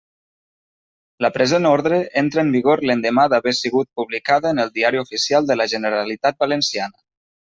[1.25, 5.61] La present ordre entra en vigor l'endemà d'haver sigut publicada en el Diari Oficial de
[5.61, 6.97] la Generalitat Valenciana.